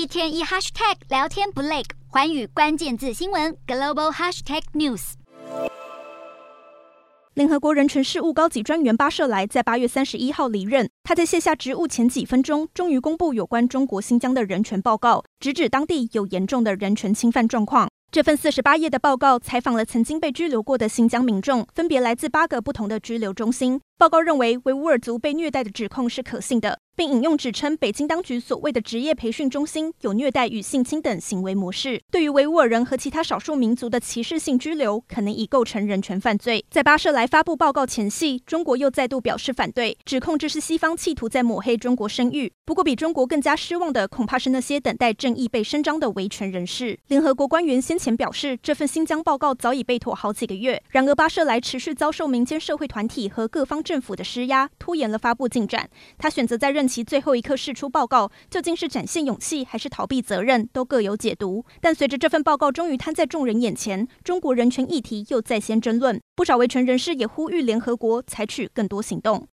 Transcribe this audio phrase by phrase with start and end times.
[0.00, 5.12] 一天一 hashtag 聊天不累，寰宇关键字新闻 global hashtag news。
[7.34, 10.88] 联合国人权事务高级专员巴舍莱在八月三十一号离任。
[11.04, 17.86] 他在卸下职务前几分钟，终于公布有关中国新疆的人权报告，直指当地有严重的人权侵犯状况。
[18.10, 23.78] 这份四十八页的报告采访了曾经被拘留过的新疆民众，分别来自八个不同的拘留中心。
[23.98, 26.78] 报告认为，维吾尔族被虐待的指控是可信的。
[27.00, 36.62] 并引用指称，北京当局所谓的职业培训中心有虐待与性侵等行为模式，对于维吾尔人和其他少数民族的歧视性拘留，可能已构成人权犯罪。
[36.68, 42.52] 在巴舍莱发布报告前夕，中国又再度表示反对，指控这是西方企图在抹黑中国声誉。
[42.66, 46.98] 不过，比中国更加失望的，恐怕是那些等待正义被伸张的维权人士。
[47.08, 55.88] 联合国官员先前表示，这份新疆报告早已被妥好几个月，然而巴舍莱持续遭受民间社会团体和各方政府的施压，拖延了发布进展。
[56.18, 61.64] 他选择在任其最后一刻释出报告，究竟是展现勇气还是逃避责任，都各有解读。
[61.80, 66.20] 但随着这份报告终于摊在众人眼前，中国人权议题又再掀争论。
[66.34, 69.46] 不少维权人士也呼吁联合国采取更多行动。